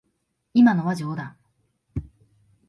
[0.55, 1.37] 今のは冗談。